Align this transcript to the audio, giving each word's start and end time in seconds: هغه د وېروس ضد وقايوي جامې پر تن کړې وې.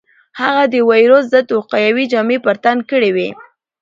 هغه 0.41 0.63
د 0.73 0.75
وېروس 0.89 1.25
ضد 1.33 1.47
وقايوي 1.57 2.05
جامې 2.11 2.37
پر 2.45 2.55
تن 2.63 2.77
کړې 2.89 3.09
وې. 3.15 3.29